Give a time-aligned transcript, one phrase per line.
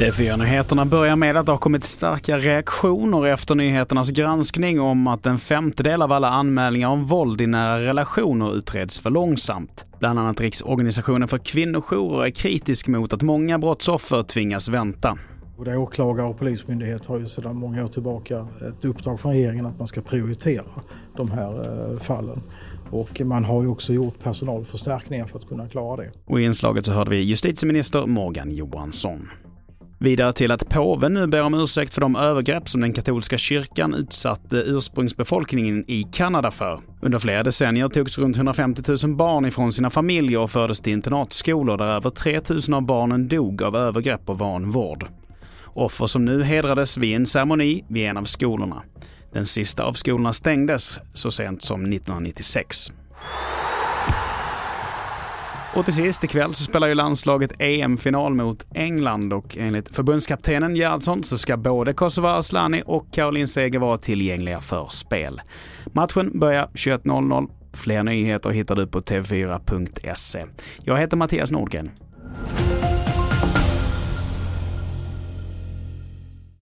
[0.00, 5.38] TV4-nyheterna börjar med att det har kommit starka reaktioner efter nyheternas granskning om att en
[5.38, 9.84] femtedel av alla anmälningar om våld i nära relationer utreds för långsamt.
[9.98, 15.18] Bland annat Riksorganisationen för kvinnojourer är kritisk mot att många brottsoffer tvingas vänta.
[15.60, 19.78] Både åklagare och polismyndighet har ju sedan många år tillbaka ett uppdrag från regeringen att
[19.78, 20.64] man ska prioritera
[21.16, 22.42] de här eh, fallen.
[22.90, 26.10] Och man har ju också gjort personalförstärkningar för att kunna klara det.
[26.26, 29.28] Och i inslaget så hörde vi justitieminister Morgan Johansson.
[29.98, 33.94] Vidare till att påven nu ber om ursäkt för de övergrepp som den katolska kyrkan
[33.94, 36.80] utsatte ursprungsbefolkningen i Kanada för.
[37.00, 41.76] Under flera decennier togs runt 150 000 barn ifrån sina familjer och fördes till internatskolor
[41.76, 45.06] där över 3 000 av barnen dog av övergrepp och vanvård.
[45.80, 48.82] Offer som nu hedrades vid en ceremoni vid en av skolorna.
[49.32, 52.92] Den sista av skolorna stängdes så sent som 1996.
[55.74, 61.24] Och till sist ikväll så spelar ju landslaget EM-final mot England och enligt förbundskaptenen Gerhardsson
[61.24, 65.40] så ska både Kosova Asllani och Caroline Seger vara tillgängliga för spel.
[65.92, 67.50] Matchen börjar 21.00.
[67.72, 70.46] Fler nyheter hittar du på tv4.se.
[70.84, 71.90] Jag heter Mattias Nordgren.